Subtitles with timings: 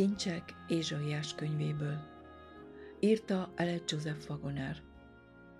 [0.00, 1.98] Kincsek Ézsaiás könyvéből.
[3.00, 4.82] Írta Elet Joseph Wagoner.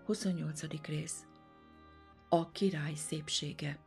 [0.05, 0.63] 28.
[0.87, 1.27] rész.
[2.29, 3.79] A király szépsége.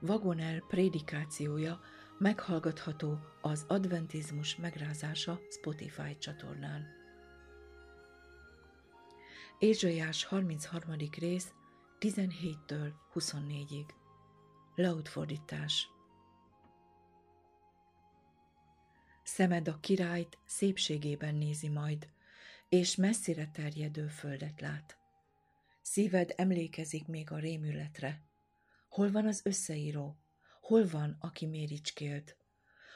[0.00, 1.80] Wagoner prédikációja
[2.18, 6.86] meghallgatható az adventizmus megrázása Spotify csatornán.
[9.58, 10.94] Ézsaiás 33.
[11.18, 11.54] rész
[12.00, 13.88] 17-től 24-ig.
[14.74, 15.95] Lautfordítás.
[19.26, 22.08] Szemed a királyt szépségében nézi majd,
[22.68, 24.98] és messzire terjedő földet lát.
[25.82, 28.22] Szíved emlékezik még a rémületre.
[28.88, 30.16] Hol van az összeíró?
[30.60, 32.36] Hol van, aki méricskélt?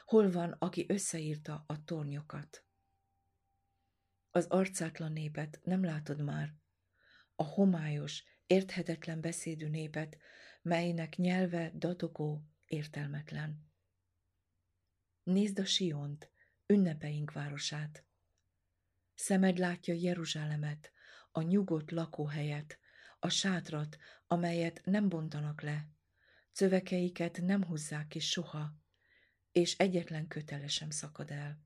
[0.05, 2.63] Hol van, aki összeírta a tornyokat?
[4.31, 6.53] Az arcátlan népet nem látod már.
[7.35, 10.17] A homályos, érthetetlen beszédű népet,
[10.61, 13.70] melynek nyelve dadogó, értelmetlen.
[15.23, 16.31] Nézd a Siont,
[16.65, 18.05] ünnepeink városát.
[19.15, 20.91] Szemed látja Jeruzsálemet,
[21.31, 22.79] a nyugodt lakóhelyet,
[23.19, 23.97] a sátrat,
[24.27, 25.89] amelyet nem bontanak le,
[26.51, 28.75] cövekeiket nem húzzák ki soha,
[29.51, 31.65] és egyetlen kötele sem szakad el.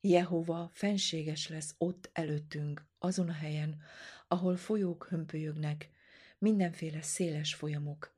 [0.00, 3.82] Jehova fenséges lesz ott előttünk, azon a helyen,
[4.28, 5.90] ahol folyók hömpölyögnek,
[6.38, 8.16] mindenféle széles folyamok.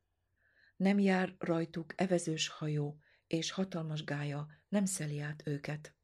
[0.77, 5.95] Nem jár rajtuk evezős hajó, és hatalmas gája nem szeli át őket.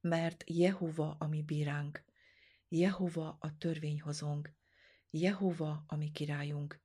[0.00, 2.04] Mert Jehova a mi bíránk,
[2.68, 4.52] Jehova a törvényhozónk,
[5.10, 6.82] Jehova a mi királyunk,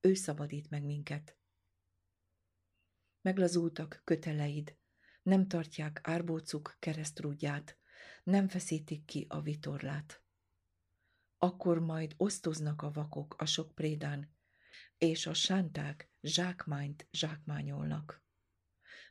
[0.00, 1.36] ő szabadít meg minket.
[3.20, 4.76] Meglazultak köteleid,
[5.22, 7.78] nem tartják árbócuk keresztrúdját,
[8.24, 10.22] nem feszítik ki a vitorlát.
[11.38, 14.30] Akkor majd osztoznak a vakok a sok prédán,
[15.00, 18.22] és a sánták zsákmányt zsákmányolnak.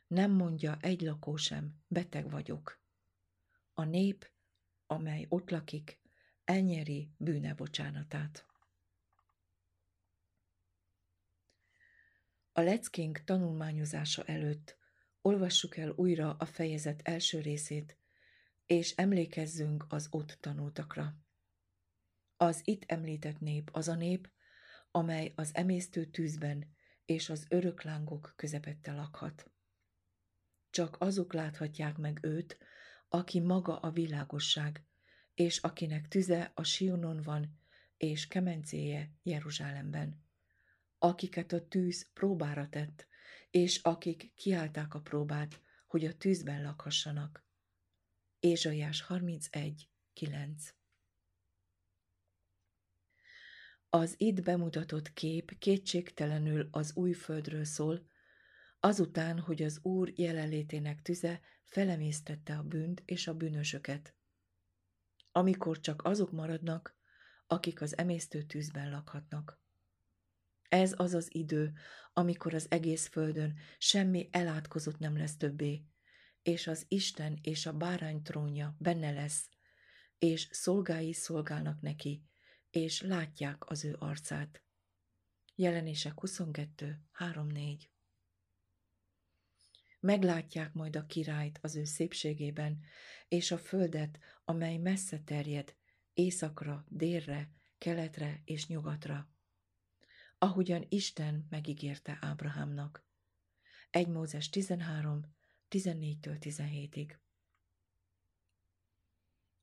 [0.06, 2.80] Nem mondja egy lakó sem, beteg vagyok.
[3.74, 4.30] A nép,
[4.86, 6.00] amely ott lakik,
[6.44, 8.46] elnyeri bűne bocsánatát.
[12.52, 14.78] A leckénk tanulmányozása előtt
[15.20, 17.98] olvassuk el újra a fejezet első részét,
[18.66, 21.16] és emlékezzünk az ott tanultakra.
[22.36, 24.30] Az itt említett nép az a nép,
[24.90, 26.74] amely az emésztő tűzben
[27.04, 29.50] és az örök lángok közepette lakhat.
[30.70, 32.58] Csak azok láthatják meg őt,
[33.08, 34.84] aki maga a világosság,
[35.34, 37.58] és akinek tüze a Sionon van,
[37.96, 40.24] és kemencéje Jeruzsálemben.
[40.98, 43.06] Akiket a tűz próbára tett,
[43.50, 47.44] és akik kiállták a próbát, hogy a tűzben lakhassanak.
[48.40, 50.79] Ézsaiás 31, 9
[53.92, 58.06] Az itt bemutatott kép kétségtelenül az új földről szól,
[58.80, 64.14] azután, hogy az Úr jelenlétének tüze felemésztette a bűnt és a bűnösöket.
[65.32, 66.96] Amikor csak azok maradnak,
[67.46, 69.60] akik az emésztő tűzben lakhatnak.
[70.68, 71.72] Ez az az idő,
[72.12, 75.84] amikor az egész földön semmi elátkozott nem lesz többé,
[76.42, 79.48] és az Isten és a bárány trónja benne lesz,
[80.18, 82.24] és szolgái szolgálnak neki,
[82.70, 84.62] és látják az ő arcát.
[85.54, 87.88] Jelenések 22, 3-4
[90.00, 92.80] Meglátják majd a királyt az ő szépségében,
[93.28, 95.76] és a földet, amely messze terjed,
[96.12, 99.30] északra, délre, keletre és nyugatra.
[100.38, 103.06] Ahogyan Isten megígérte Ábrahámnak.
[103.90, 105.34] 1 Mózes 13,
[105.70, 107.18] 14-től 17-ig.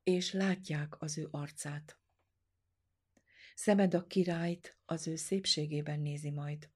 [0.03, 1.99] És látják az ő arcát.
[3.59, 6.69] Szemed a királyt az ő szépségében nézi majd.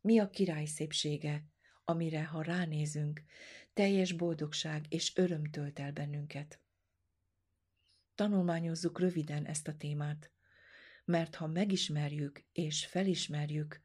[0.00, 1.44] Mi a király szépsége,
[1.84, 3.22] amire, ha ránézünk,
[3.72, 6.60] teljes boldogság és öröm tölt el bennünket?
[8.14, 10.30] Tanulmányozzuk röviden ezt a témát,
[11.04, 13.82] mert ha megismerjük és felismerjük,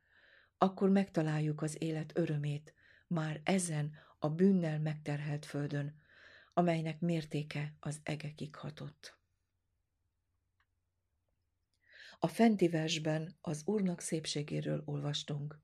[0.57, 2.74] akkor megtaláljuk az élet örömét
[3.07, 5.95] már ezen a bűnnel megterhelt földön,
[6.54, 9.21] amelynek mértéke az egekig hatott.
[12.24, 15.60] A fenti versben az Úrnak szépségéről olvastunk.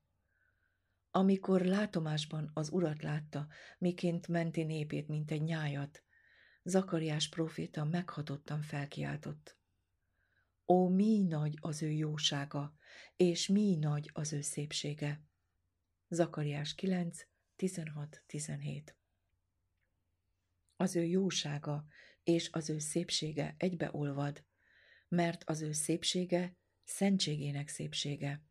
[1.10, 3.46] Amikor látomásban az urat látta,
[3.78, 6.02] miként menti népét, mint egy nyájat,
[6.62, 9.58] Zakariás proféta meghatottan felkiáltott.
[10.66, 12.76] Ó, mi nagy az ő jósága,
[13.16, 15.22] és mi nagy az ő szépsége.
[16.08, 17.18] Zakariás 9,
[17.58, 18.82] 16-17
[20.76, 21.84] Az ő jósága
[22.22, 24.46] és az ő szépsége egybeolvad,
[25.08, 28.42] mert az ő szépsége szentségének szépsége.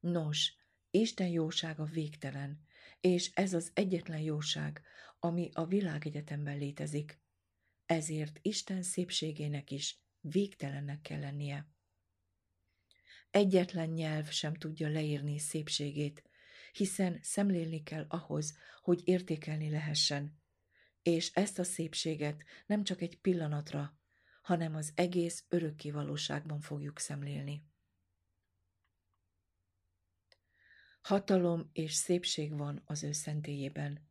[0.00, 0.54] Nos,
[0.90, 2.60] Isten jósága végtelen,
[3.00, 4.82] és ez az egyetlen jóság,
[5.18, 7.20] ami a világegyetemben létezik.
[7.86, 11.68] Ezért Isten szépségének is végtelennek kell lennie.
[13.30, 16.22] Egyetlen nyelv sem tudja leírni szépségét,
[16.72, 20.42] hiszen szemlélni kell ahhoz, hogy értékelni lehessen.
[21.02, 23.98] És ezt a szépséget nem csak egy pillanatra,
[24.44, 27.66] hanem az egész örökké valóságban fogjuk szemlélni.
[31.00, 34.10] Hatalom és szépség van az ő szentélyében.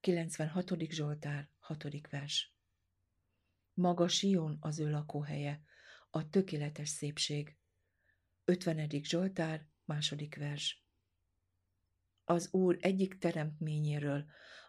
[0.00, 0.90] 96.
[0.90, 2.08] Zsoltár, 6.
[2.10, 2.56] vers.
[3.72, 5.62] Maga Sion az ő lakóhelye,
[6.10, 7.58] a tökéletes szépség.
[8.44, 8.88] 50.
[8.90, 10.86] Zsoltár, második vers.
[12.24, 14.24] Az Úr egyik teremtményéről,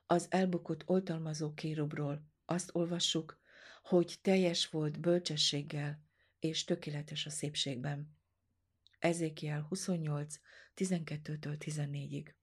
[0.06, 3.40] az elbukott oltalmazó kérubról azt olvassuk,
[3.82, 6.04] hogy teljes volt bölcsességgel
[6.40, 8.18] és tökéletes a szépségben.
[9.00, 10.36] Ezékiel 28,
[10.76, 12.34] 12-től 14-ig.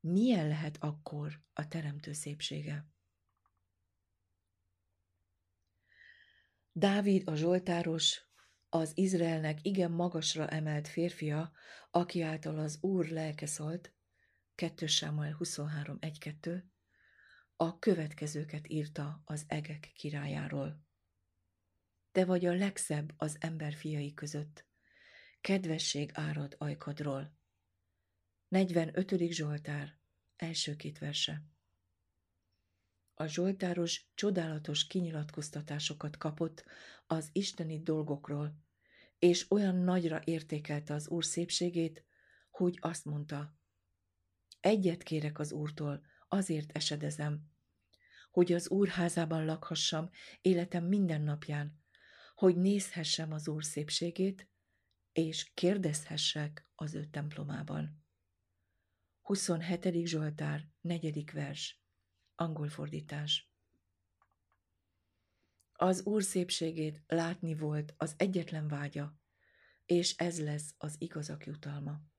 [0.00, 2.86] Milyen lehet akkor a teremtő szépsége?
[6.72, 8.20] Dávid a Zsoltáros,
[8.68, 11.52] az Izraelnek igen magasra emelt férfia,
[11.90, 13.92] aki által az Úr lelke szólt,
[14.54, 16.62] 2 Sámuel 23, 1-2,
[17.56, 20.84] a következőket írta az egek királyáról.
[22.12, 24.66] Te vagy a legszebb az ember fiai között,
[25.40, 27.36] kedvesség árad ajkadról.
[28.48, 29.32] 45.
[29.32, 29.98] Zsoltár,
[30.36, 31.42] első két verse.
[33.14, 36.64] A Zsoltáros csodálatos kinyilatkoztatásokat kapott
[37.06, 38.56] az isteni dolgokról,
[39.18, 42.04] és olyan nagyra értékelte az Úr szépségét,
[42.50, 43.56] hogy azt mondta,
[44.60, 47.50] egyet kérek az Úrtól, azért esedezem,
[48.30, 51.82] hogy az Úr házában lakhassam életem minden napján,
[52.34, 54.48] hogy nézhessem az Úr szépségét,
[55.12, 58.04] és kérdezhessek az ő templomában.
[59.20, 60.06] 27.
[60.06, 61.30] Zsoltár, 4.
[61.32, 61.82] vers,
[62.34, 63.52] angol fordítás.
[65.72, 69.20] Az Úr szépségét látni volt az egyetlen vágya,
[69.84, 72.11] és ez lesz az igazak jutalma.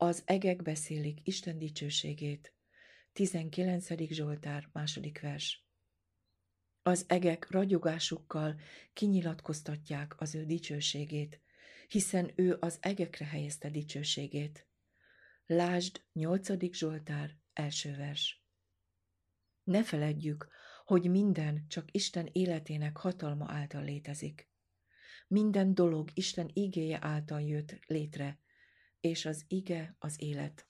[0.00, 2.54] Az egek beszélik Isten dicsőségét.
[3.12, 4.12] 19.
[4.12, 5.66] Zsoltár, második vers.
[6.82, 8.60] Az egek ragyogásukkal
[8.92, 11.40] kinyilatkoztatják az ő dicsőségét,
[11.88, 14.66] hiszen ő az egekre helyezte dicsőségét.
[15.46, 16.74] Lásd, 8.
[16.74, 18.44] Zsoltár, első vers.
[19.62, 20.48] Ne feledjük,
[20.84, 24.50] hogy minden csak Isten életének hatalma által létezik.
[25.28, 28.40] Minden dolog Isten igéje által jött létre,
[29.00, 30.68] és az ige az élet.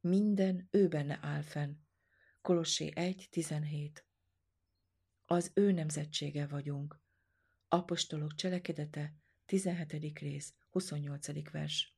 [0.00, 1.76] Minden ő benne áll fenn.
[2.40, 4.02] Kolossé 1.17
[5.24, 7.00] Az ő nemzetsége vagyunk.
[7.68, 9.14] Apostolok cselekedete,
[9.46, 10.18] 17.
[10.18, 11.50] rész, 28.
[11.50, 11.96] vers.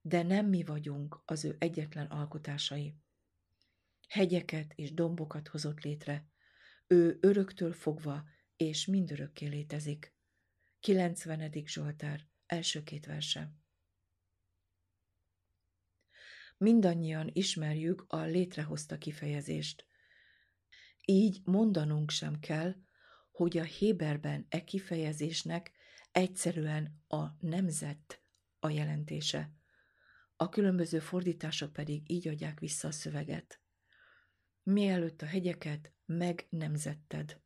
[0.00, 2.96] De nem mi vagyunk az ő egyetlen alkotásai.
[4.08, 6.28] Hegyeket és dombokat hozott létre.
[6.86, 8.24] Ő öröktől fogva
[8.56, 10.14] és mindörökké létezik.
[10.80, 11.52] 90.
[11.66, 13.52] Zsoltár, első két verse.
[16.64, 19.86] Mindannyian ismerjük a létrehozta kifejezést.
[21.04, 22.74] Így mondanunk sem kell,
[23.30, 25.72] hogy a Héberben e kifejezésnek
[26.12, 28.22] egyszerűen a nemzet
[28.58, 29.52] a jelentése.
[30.36, 33.60] A különböző fordítások pedig így adják vissza a szöveget.
[34.62, 37.40] Mielőtt a hegyeket megnemzetted.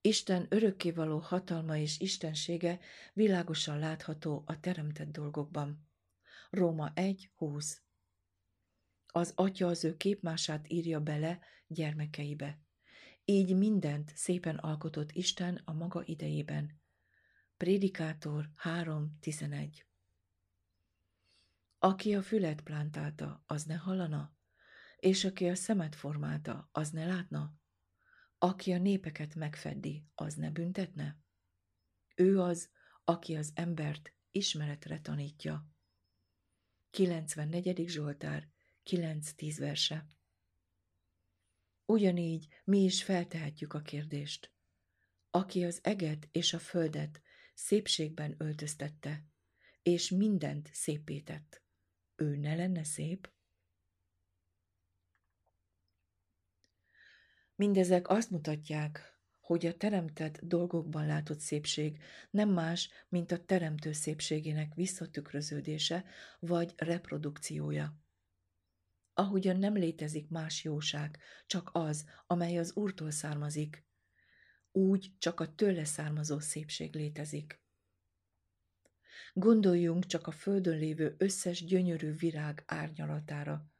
[0.00, 2.80] Isten örökkévaló hatalma és istensége
[3.12, 5.84] világosan látható a teremtett dolgokban.
[6.50, 7.76] Róma 1.20
[9.06, 12.60] Az atya az ő képmását írja bele gyermekeibe.
[13.24, 16.80] Így mindent szépen alkotott Isten a maga idejében.
[17.56, 19.84] Prédikátor 3.11
[21.78, 24.36] Aki a fület plántálta, az ne hallana,
[24.96, 27.58] és aki a szemet formálta, az ne látna,
[28.38, 31.18] aki a népeket megfeddi, az ne büntetne?
[32.14, 32.70] Ő az,
[33.04, 35.75] aki az embert ismeretre tanítja.
[36.96, 37.88] 94.
[37.88, 38.48] Zsoltár,
[38.84, 40.06] 9-10 verse.
[41.84, 44.52] Ugyanígy mi is feltehetjük a kérdést.
[45.30, 47.22] Aki az eget és a földet
[47.54, 49.24] szépségben öltöztette,
[49.82, 51.62] és mindent szépített,
[52.14, 53.30] ő ne lenne szép?
[57.54, 59.15] Mindezek azt mutatják,
[59.46, 61.98] hogy a teremtett dolgokban látott szépség
[62.30, 66.04] nem más, mint a teremtő szépségének visszatükröződése
[66.38, 68.00] vagy reprodukciója.
[69.14, 73.84] Ahogyan nem létezik más jóság, csak az, amely az Úrtól származik,
[74.72, 77.60] úgy csak a tőle származó szépség létezik.
[79.32, 83.70] Gondoljunk csak a földön lévő összes gyönyörű virág árnyalatára.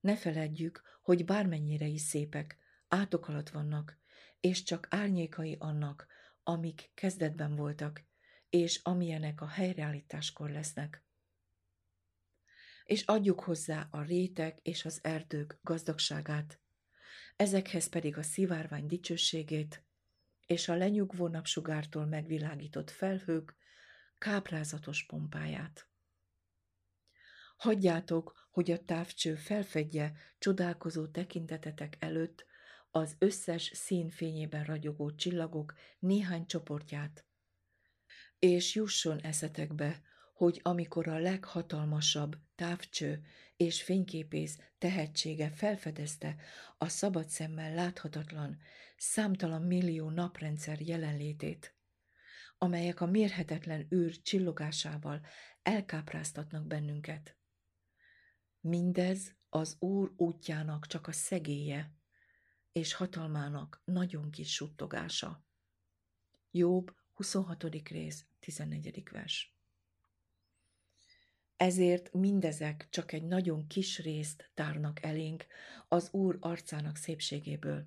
[0.00, 2.56] Ne feledjük, hogy bármennyire is szépek,
[2.88, 3.98] átok alatt vannak,
[4.40, 6.06] és csak árnyékai annak,
[6.42, 8.06] amik kezdetben voltak,
[8.50, 11.04] és amilyenek a helyreállításkor lesznek.
[12.84, 16.60] És adjuk hozzá a rétek és az erdők gazdagságát,
[17.36, 19.84] ezekhez pedig a szivárvány dicsőségét,
[20.46, 23.56] és a lenyugvó napsugártól megvilágított felhők
[24.18, 25.88] káprázatos pompáját.
[27.56, 32.46] Hagyjátok, hogy a távcső felfedje csodálkozó tekintetetek előtt
[32.90, 37.26] az összes színfényében ragyogó csillagok néhány csoportját,
[38.38, 40.00] és jusson eszetekbe,
[40.34, 43.24] hogy amikor a leghatalmasabb távcső
[43.56, 46.36] és fényképész tehetsége felfedezte
[46.78, 48.58] a szabad szemmel láthatatlan,
[48.96, 51.76] számtalan millió naprendszer jelenlétét,
[52.58, 55.20] amelyek a mérhetetlen űr csillogásával
[55.62, 57.36] elkápráztatnak bennünket.
[58.60, 61.97] Mindez az Úr útjának csak a szegélye,
[62.78, 65.44] és hatalmának nagyon kis suttogása.
[66.50, 67.88] Jobb 26.
[67.88, 69.08] rész, 14.
[69.10, 69.56] vers.
[71.56, 75.46] Ezért mindezek csak egy nagyon kis részt tárnak elénk
[75.88, 77.86] az Úr arcának szépségéből.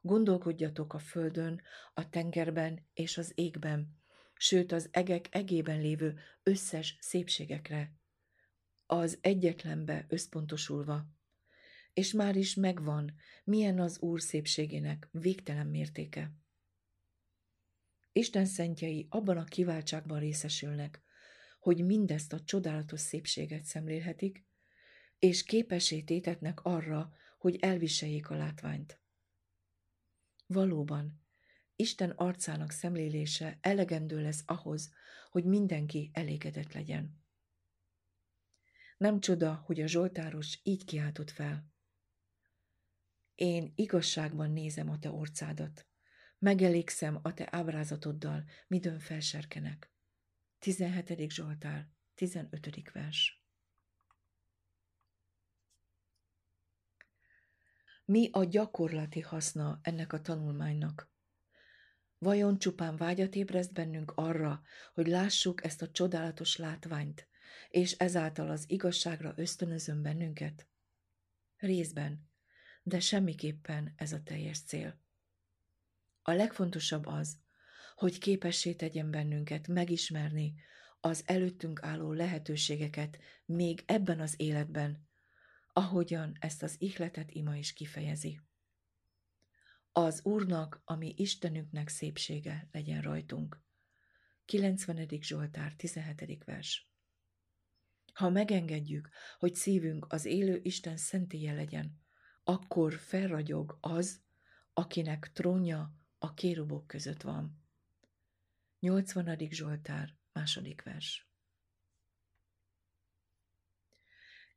[0.00, 1.62] Gondolkodjatok a földön,
[1.94, 3.98] a tengerben és az égben,
[4.34, 7.94] sőt az egek egében lévő összes szépségekre,
[8.86, 11.15] az egyetlenbe összpontosulva,
[11.96, 16.32] és már is megvan, milyen az Úr szépségének végtelen mértéke.
[18.12, 21.02] Isten szentjei abban a kiváltságban részesülnek,
[21.60, 24.44] hogy mindezt a csodálatos szépséget szemlélhetik,
[25.18, 29.00] és képesé tétetnek arra, hogy elviseljék a látványt.
[30.46, 31.22] Valóban,
[31.76, 34.92] Isten arcának szemlélése elegendő lesz ahhoz,
[35.30, 37.24] hogy mindenki elégedett legyen.
[38.96, 41.74] Nem csoda, hogy a Zsoltáros így kiáltott fel.
[43.36, 45.86] Én igazságban nézem a te orcádat,
[46.38, 49.92] megelégszem a te ábrázatoddal, midőn felserkenek.
[50.58, 51.30] 17.
[51.30, 52.92] Zsoltár, 15.
[52.92, 53.44] vers.
[58.04, 61.10] Mi a gyakorlati haszna ennek a tanulmánynak?
[62.18, 64.62] Vajon csupán vágyat ébreszt bennünk arra,
[64.94, 67.28] hogy lássuk ezt a csodálatos látványt,
[67.68, 70.68] és ezáltal az igazságra ösztönözön bennünket?
[71.56, 72.28] Részben,
[72.86, 75.00] de semmiképpen ez a teljes cél.
[76.22, 77.36] A legfontosabb az,
[77.94, 80.54] hogy képessé tegyen bennünket megismerni
[81.00, 85.08] az előttünk álló lehetőségeket még ebben az életben,
[85.72, 88.40] ahogyan ezt az ihletet ima is kifejezi.
[89.92, 93.62] Az Úrnak, ami Istenünknek szépsége legyen rajtunk.
[94.44, 95.08] 90.
[95.20, 96.44] Zsoltár, 17.
[96.44, 96.90] vers.
[98.12, 102.04] Ha megengedjük, hogy szívünk az élő Isten szentélye legyen,
[102.48, 104.20] akkor felragyog az,
[104.72, 107.62] akinek trónja a kérubok között van.
[108.80, 109.38] 80.
[109.50, 111.30] Zsoltár, második vers.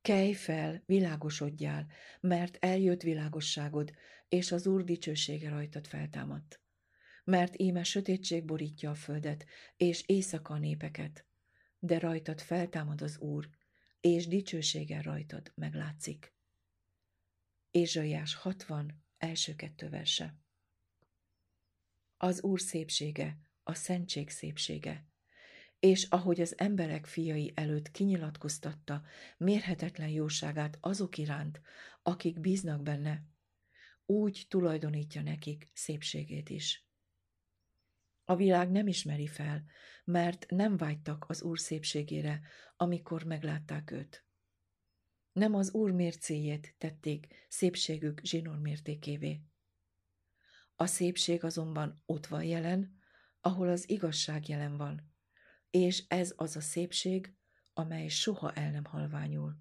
[0.02, 1.88] Kelj fel, világosodjál,
[2.20, 3.92] mert eljött világosságod,
[4.28, 6.62] és az Úr dicsősége rajtad feltámadt.
[7.24, 9.46] Mert íme sötétség borítja a földet,
[9.78, 11.26] és éjszaka a népeket,
[11.80, 13.50] de rajtad feltámad az Úr,
[14.02, 16.38] és dicsősége rajtad meglátszik.
[17.72, 20.36] Ézsaiás 60, első kettő verse.
[22.18, 25.08] Az Úr szépsége, a szentség szépsége,
[25.80, 29.04] és ahogy az emberek fiai előtt kinyilatkoztatta
[29.38, 31.62] mérhetetlen jóságát azok iránt,
[32.04, 33.24] akik bíznak benne,
[34.06, 36.88] úgy tulajdonítja nekik szépségét is.
[38.26, 39.64] A világ nem ismeri fel,
[40.04, 42.42] mert nem vágytak az Úr szépségére,
[42.78, 44.29] amikor meglátták őt.
[45.40, 49.42] Nem az Úr mércéjét tették szépségük zsinór mértékévé.
[50.76, 53.00] A szépség azonban ott van jelen,
[53.42, 55.14] ahol az igazság jelen van,
[55.70, 57.36] és ez az a szépség,
[57.74, 59.58] amely soha el nem halványul.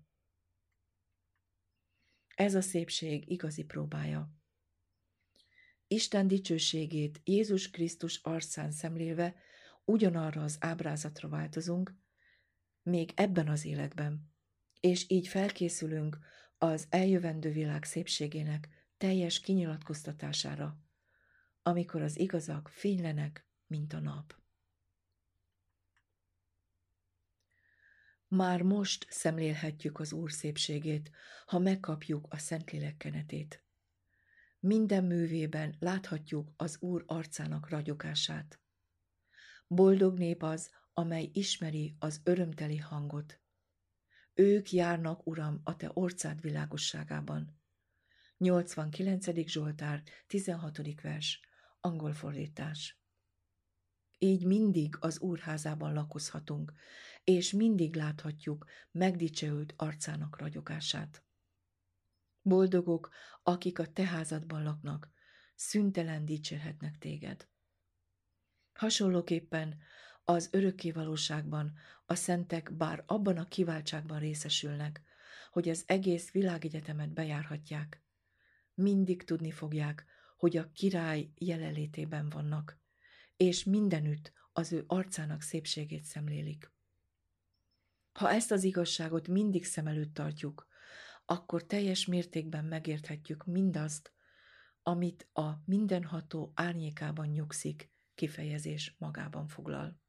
[2.34, 4.32] Ez a szépség igazi próbája.
[5.86, 9.34] Isten dicsőségét Jézus Krisztus arcán szemlélve
[9.84, 11.94] ugyanarra az ábrázatra változunk,
[12.82, 14.36] még ebben az életben,
[14.80, 16.18] és így felkészülünk
[16.58, 18.68] az eljövendő világ szépségének
[18.98, 20.78] teljes kinyilatkoztatására,
[21.62, 24.36] amikor az igazak fénylenek mint a nap.
[28.28, 31.10] Már most szemlélhetjük az Úr szépségét,
[31.46, 33.62] ha megkapjuk a Szentlélek kenetét.
[34.60, 38.60] Minden művében láthatjuk az Úr arcának ragyogását.
[39.66, 43.40] Boldog nép az, amely ismeri az örömteli hangot.
[44.40, 47.60] Ők járnak, Uram, a Te orcád világosságában.
[48.36, 49.48] 89.
[49.48, 51.00] Zsoltár, 16.
[51.02, 51.40] vers,
[51.80, 53.00] angol fordítás.
[54.18, 56.72] Így mindig az úrházában lakozhatunk,
[57.24, 61.24] és mindig láthatjuk megdicsőült arcának ragyogását.
[62.42, 63.10] Boldogok,
[63.42, 65.10] akik a te házadban laknak,
[65.54, 67.48] szüntelen dicsérhetnek téged.
[68.72, 69.78] Hasonlóképpen
[70.30, 71.72] az örökké valóságban
[72.06, 75.02] a szentek bár abban a kiváltságban részesülnek,
[75.50, 78.02] hogy az egész világegyetemet bejárhatják,
[78.74, 80.04] mindig tudni fogják,
[80.36, 82.78] hogy a király jelenlétében vannak,
[83.36, 86.70] és mindenütt az ő arcának szépségét szemlélik.
[88.12, 90.66] Ha ezt az igazságot mindig szem előtt tartjuk,
[91.24, 94.12] akkor teljes mértékben megérthetjük mindazt,
[94.82, 100.06] amit a mindenható árnyékában nyugszik kifejezés magában foglal.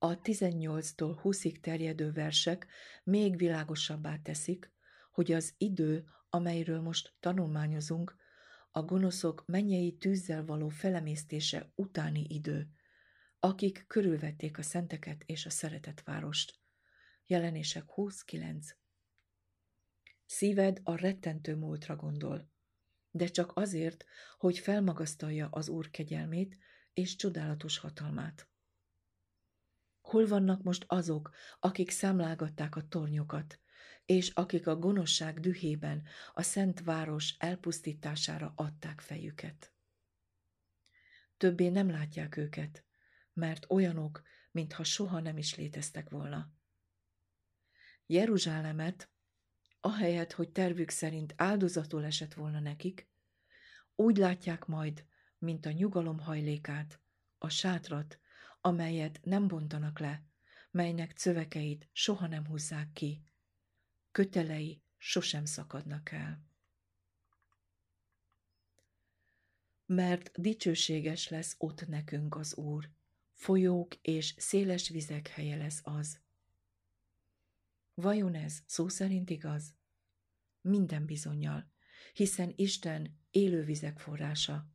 [0.00, 2.66] A 18-tól 20-ig terjedő versek
[3.04, 4.72] még világosabbá teszik,
[5.12, 8.16] hogy az idő, amelyről most tanulmányozunk,
[8.70, 12.68] a gonoszok mennyei tűzzel való felemésztése utáni idő,
[13.40, 16.58] akik körülvették a szenteket és a szeretett várost.
[17.26, 18.66] Jelenések 29.
[20.26, 22.50] Szíved a rettentő múltra gondol,
[23.10, 24.04] de csak azért,
[24.38, 26.58] hogy felmagasztalja az Úr kegyelmét
[26.92, 28.48] és csodálatos hatalmát.
[30.08, 33.60] Hol vannak most azok, akik számlálgatták a tornyokat,
[34.06, 36.02] és akik a gonoszság dühében
[36.34, 39.72] a szent város elpusztítására adták fejüket?
[41.36, 42.84] Többé nem látják őket,
[43.32, 46.52] mert olyanok, mintha soha nem is léteztek volna.
[48.06, 49.10] Jeruzsálemet,
[49.80, 53.08] ahelyett, hogy tervük szerint áldozatul esett volna nekik,
[53.94, 55.04] úgy látják majd,
[55.38, 57.00] mint a nyugalom hajlékát,
[57.38, 58.18] a sátrat,
[58.68, 60.24] amelyet nem bontanak le,
[60.70, 63.22] melynek cövekeit soha nem húzzák ki,
[64.10, 66.46] kötelei sosem szakadnak el.
[69.86, 72.90] Mert dicsőséges lesz ott nekünk az Úr,
[73.32, 76.20] folyók és széles vizek helye lesz az.
[77.94, 79.74] Vajon ez szó szerint igaz?
[80.60, 81.72] Minden bizonyal,
[82.12, 84.70] hiszen Isten élővizek forrása.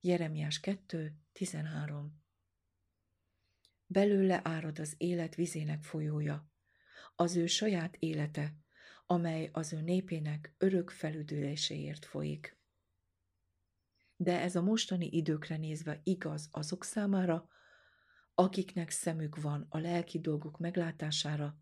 [0.00, 2.20] Jeremiás 2, 13
[3.92, 6.50] belőle árad az élet vizének folyója,
[7.16, 8.54] az ő saját élete,
[9.06, 12.58] amely az ő népének örök felüdüléséért folyik.
[14.16, 17.48] De ez a mostani időkre nézve igaz azok számára,
[18.34, 21.58] akiknek szemük van a lelki dolgok meglátására,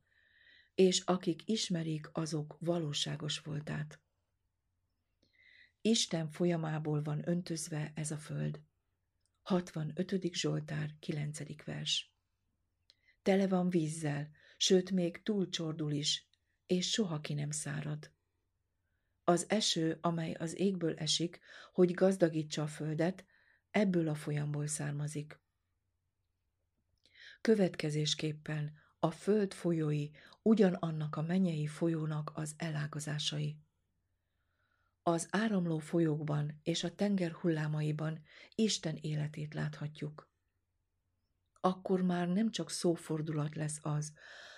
[0.74, 4.00] és akik ismerik azok valóságos voltát.
[5.80, 8.60] Isten folyamából van öntözve ez a föld.
[9.42, 10.34] 65.
[10.34, 11.64] Zsoltár 9.
[11.64, 12.17] vers.
[13.28, 16.28] Tele van vízzel, sőt még túlcsordul is,
[16.66, 18.12] és soha ki nem szárad.
[19.24, 21.40] Az eső, amely az égből esik,
[21.72, 23.24] hogy gazdagítsa a földet,
[23.70, 25.40] ebből a folyamból származik.
[27.40, 30.10] Következésképpen a föld folyói
[30.42, 33.58] ugyanannak a menyei folyónak az elágazásai.
[35.02, 38.22] Az áramló folyókban és a tenger hullámaiban
[38.54, 40.27] Isten életét láthatjuk
[41.68, 44.12] akkor már nem csak szófordulat lesz az,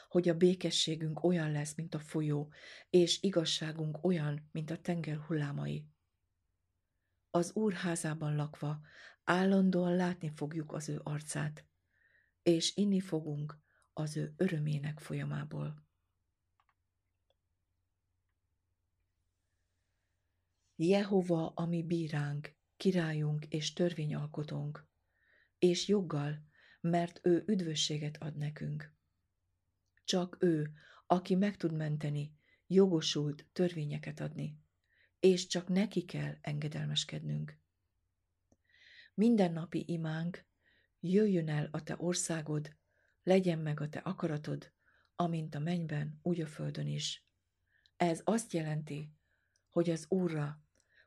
[0.08, 2.52] hogy a békességünk olyan lesz, mint a folyó,
[2.90, 5.86] és igazságunk olyan, mint a tenger hullámai.
[7.30, 8.80] Az Úr házában lakva
[9.24, 11.66] állandóan látni fogjuk az ő arcát,
[12.42, 13.58] és inni fogunk
[13.92, 15.88] az ő örömének folyamából.
[20.76, 24.88] Jehova, ami bíránk, királyunk és törvényalkotónk,
[25.58, 26.49] és joggal,
[26.80, 28.92] mert ő üdvösséget ad nekünk.
[30.04, 30.72] Csak ő,
[31.06, 32.34] aki meg tud menteni,
[32.66, 34.58] jogosult törvényeket adni,
[35.20, 37.58] és csak neki kell engedelmeskednünk.
[39.14, 40.44] Mindennapi imánk,
[41.00, 42.76] jöjjön el a te országod,
[43.22, 44.72] legyen meg a te akaratod,
[45.16, 47.26] amint a mennyben, úgy a földön is.
[47.96, 49.12] Ez azt jelenti,
[49.70, 50.64] hogy az Úrra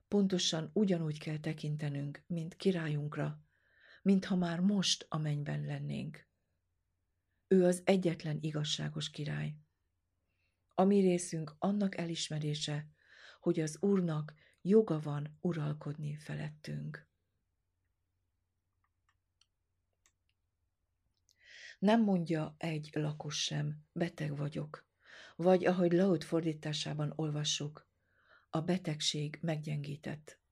[0.08, 3.44] pontosan ugyanúgy kell tekintenünk, mint királyunkra,
[4.04, 6.28] mintha már most a mennyben lennénk.
[7.48, 9.56] Ő az egyetlen igazságos király.
[10.74, 12.88] A mi részünk annak elismerése,
[13.40, 17.08] hogy az Úrnak joga van uralkodni felettünk.
[21.80, 24.88] Nem mondja egy lakos sem, beteg vagyok,
[25.36, 27.88] vagy ahogy Laut fordításában olvassuk,
[28.50, 30.43] a betegség meggyengített.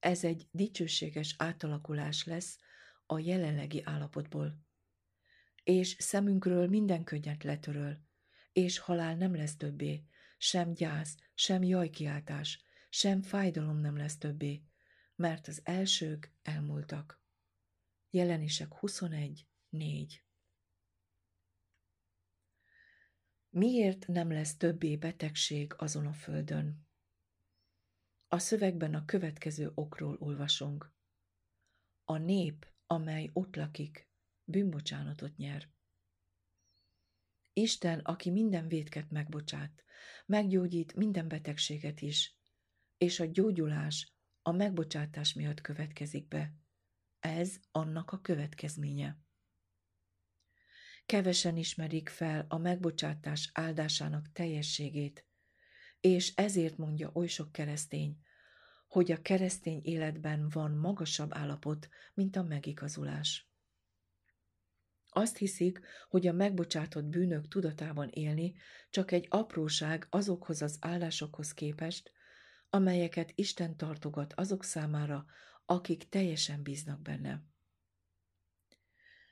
[0.00, 2.58] Ez egy dicsőséges átalakulás lesz
[3.06, 4.64] a jelenlegi állapotból.
[5.62, 8.00] És szemünkről minden könnyet letöröl,
[8.52, 10.04] és halál nem lesz többé,
[10.38, 14.62] sem gyász, sem jajkiáltás, sem fájdalom nem lesz többé,
[15.14, 17.22] mert az elsők elmúltak.
[18.10, 20.24] Jelenések 21, 4
[23.50, 26.88] Miért nem lesz többé betegség azon a földön?
[28.32, 30.92] A szövegben a következő okról olvasunk.
[32.04, 34.08] A nép, amely ott lakik,
[34.44, 35.68] bűnbocsánatot nyer.
[37.52, 39.84] Isten, aki minden vétket megbocsát,
[40.26, 42.36] meggyógyít minden betegséget is,
[42.98, 44.12] és a gyógyulás
[44.42, 46.54] a megbocsátás miatt következik be.
[47.20, 49.18] Ez annak a következménye.
[51.06, 55.29] Kevesen ismerik fel a megbocsátás áldásának teljességét,
[56.00, 58.18] és ezért mondja oly sok keresztény,
[58.88, 63.48] hogy a keresztény életben van magasabb állapot, mint a megigazulás.
[65.08, 68.54] Azt hiszik, hogy a megbocsátott bűnök tudatában élni
[68.90, 72.12] csak egy apróság azokhoz az állásokhoz képest,
[72.70, 75.26] amelyeket Isten tartogat azok számára,
[75.64, 77.42] akik teljesen bíznak benne.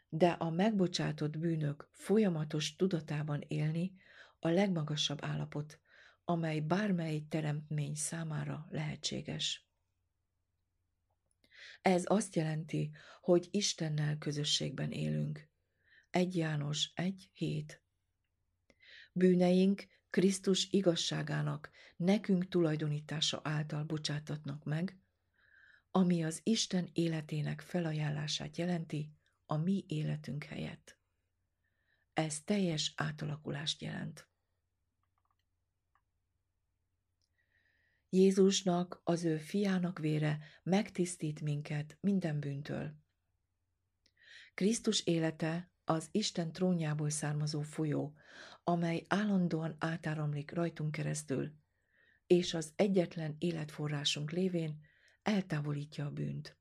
[0.09, 3.95] De a megbocsátott bűnök folyamatos tudatában élni
[4.39, 5.81] a legmagasabb állapot,
[6.29, 9.69] amely bármely teremtmény számára lehetséges.
[11.83, 15.49] Ez azt jelenti, hogy Istennel közösségben élünk.
[16.11, 17.83] 1 János 1 hét.
[19.13, 24.99] Bűneink Krisztus igazságának nekünk tulajdonítása által bocsátatnak meg,
[25.91, 29.13] ami az Isten életének felajánlását jelenti
[29.47, 30.99] a mi életünk helyett.
[32.13, 34.29] Ez teljes átalakulást jelent.
[38.11, 42.95] Jézusnak, az ő fiának vére megtisztít minket minden bűntől.
[44.55, 48.15] Krisztus élete az Isten trónjából származó folyó,
[48.65, 51.53] amely állandóan átáramlik rajtunk keresztül,
[52.27, 54.81] és az egyetlen életforrásunk lévén
[55.23, 56.59] eltávolítja a bűnt.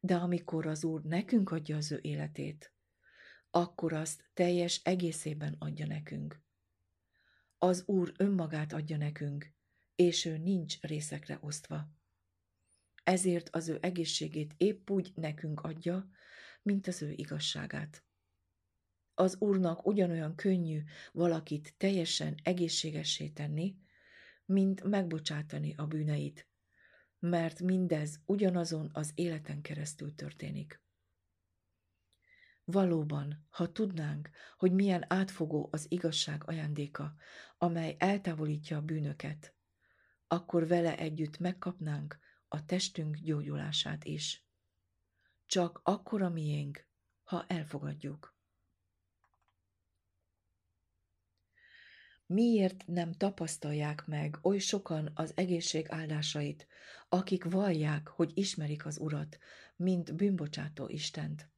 [0.00, 2.72] De amikor az Úr nekünk adja az ő életét,
[3.50, 6.42] akkor azt teljes egészében adja nekünk.
[7.58, 9.53] Az Úr önmagát adja nekünk,
[9.94, 11.88] és ő nincs részekre osztva.
[13.04, 16.08] Ezért az ő egészségét épp úgy nekünk adja,
[16.62, 18.04] mint az ő igazságát.
[19.14, 23.76] Az Úrnak ugyanolyan könnyű valakit teljesen egészségessé tenni,
[24.44, 26.48] mint megbocsátani a bűneit,
[27.18, 30.82] mert mindez ugyanazon az életen keresztül történik.
[32.64, 37.14] Valóban, ha tudnánk, hogy milyen átfogó az igazság ajándéka,
[37.58, 39.54] amely eltávolítja a bűnöket,
[40.28, 44.44] akkor vele együtt megkapnánk a testünk gyógyulását is.
[45.46, 46.86] Csak akkor a miénk,
[47.22, 48.34] ha elfogadjuk.
[52.26, 56.66] Miért nem tapasztalják meg oly sokan az egészség áldásait,
[57.08, 59.38] akik vallják, hogy ismerik az Urat,
[59.76, 61.48] mint bűnbocsátó Istent?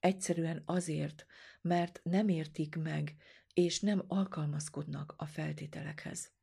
[0.00, 1.26] Egyszerűen azért,
[1.60, 3.16] mert nem értik meg,
[3.54, 6.35] és nem alkalmazkodnak a feltételekhez.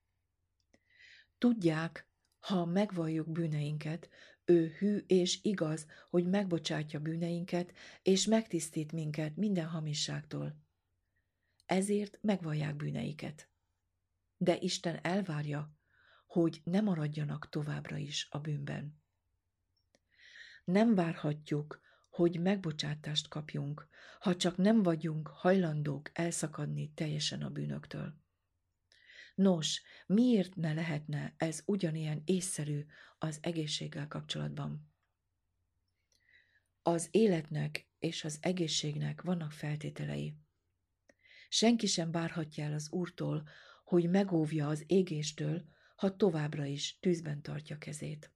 [1.44, 2.08] Tudják,
[2.40, 4.10] ha megvalljuk bűneinket,
[4.46, 10.56] ő hű és igaz, hogy megbocsátja bűneinket, és megtisztít minket minden hamisságtól.
[11.66, 13.50] Ezért megvallják bűneiket.
[14.38, 15.78] De Isten elvárja,
[16.28, 19.02] hogy ne maradjanak továbbra is a bűnben.
[20.64, 23.88] Nem várhatjuk, hogy megbocsátást kapjunk,
[24.20, 28.22] ha csak nem vagyunk hajlandók elszakadni teljesen a bűnöktől.
[29.34, 32.86] Nos, miért ne lehetne ez ugyanilyen észszerű
[33.18, 34.92] az egészséggel kapcsolatban?
[36.82, 40.36] Az életnek és az egészségnek vannak feltételei.
[41.50, 43.48] Senki sem várhatja el az Úrtól,
[43.84, 45.66] hogy megóvja az égéstől,
[45.96, 48.32] ha továbbra is tűzben tartja kezét.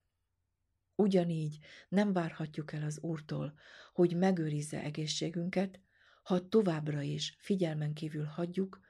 [0.96, 1.58] Ugyanígy
[1.90, 3.60] nem várhatjuk el az Úrtól,
[3.94, 5.80] hogy megőrizze egészségünket,
[6.24, 8.86] ha továbbra is figyelmen kívül hagyjuk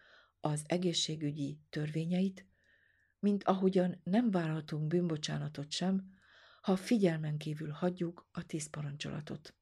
[0.48, 2.46] az egészségügyi törvényeit,
[3.20, 6.16] mint ahogyan nem várhatunk bűnbocsánatot sem,
[6.62, 9.56] ha figyelmen kívül hagyjuk a tíz parancsolatot.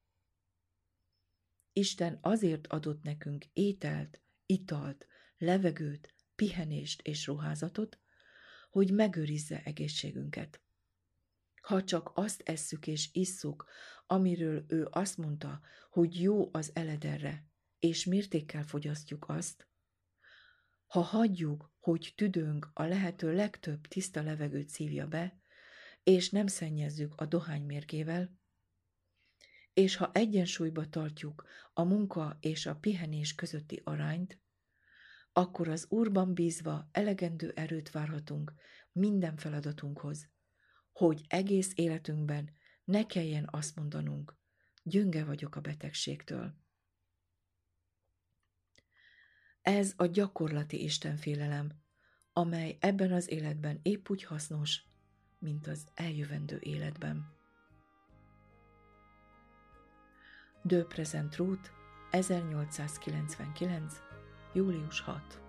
[1.73, 7.99] Isten azért adott nekünk ételt, italt, levegőt, pihenést és ruházatot,
[8.69, 10.61] hogy megőrizze egészségünket.
[11.61, 13.65] Ha csak azt esszük és isszuk,
[14.07, 17.47] amiről ő azt mondta, hogy jó az elederre,
[17.79, 19.67] és mértékkel fogyasztjuk azt,
[20.87, 25.39] ha hagyjuk, hogy tüdőnk a lehető legtöbb tiszta levegőt szívja be,
[26.03, 28.39] és nem szennyezzük a dohány mérgével,
[29.73, 34.39] és ha egyensúlyba tartjuk a munka és a pihenés közötti arányt,
[35.33, 38.53] akkor az Úrban bízva elegendő erőt várhatunk
[38.91, 40.29] minden feladatunkhoz,
[40.91, 42.49] hogy egész életünkben
[42.83, 44.37] ne kelljen azt mondanunk,
[44.83, 46.64] gyönge vagyok a betegségtől.
[49.65, 51.71] Ez a gyakorlati istenfélelem,
[52.33, 54.81] amely ebben az életben épp úgy hasznos,
[55.39, 57.33] mint az eljövendő életben.
[60.61, 61.69] De Present Route
[62.11, 63.95] 1899.
[64.53, 65.44] július 6